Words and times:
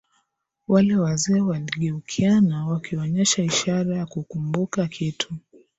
Wale 0.67 0.95
wazee 0.95 1.41
waligeukiana 1.41 2.67
wakionyesha 2.67 3.43
ishara 3.43 3.97
ya 3.97 4.05
kukumbuka 4.05 4.87
kitu 4.87 5.35